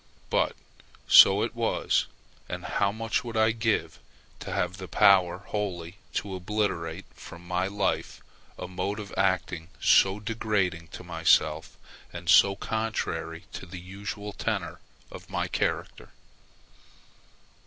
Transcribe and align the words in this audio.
But 0.31 0.55
so 1.07 1.43
it 1.43 1.53
was, 1.55 2.07
and 2.49 2.65
how 2.65 2.91
much 2.91 3.23
would 3.23 3.37
I 3.37 3.51
give 3.51 3.99
to 4.39 4.51
have 4.51 4.77
the 4.77 4.87
power 4.87 5.37
wholly 5.45 5.97
to 6.15 6.33
obliterate 6.35 7.05
from 7.13 7.45
my 7.47 7.67
life 7.67 8.19
a 8.57 8.67
mode 8.67 8.99
of 8.99 9.13
acting 9.15 9.67
so 9.79 10.19
degrading 10.19 10.87
to 10.93 11.03
myself, 11.03 11.77
and 12.11 12.29
so 12.31 12.55
contrary 12.55 13.45
to 13.53 13.67
the 13.67 13.79
usual 13.79 14.33
tenor 14.33 14.79
of 15.11 15.29
my 15.29 15.47
character! 15.47 16.09